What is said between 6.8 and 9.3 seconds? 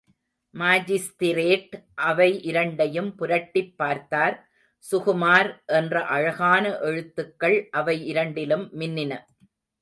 எழுத்துக்கள் அவை இரண்டிலும் மின்னின.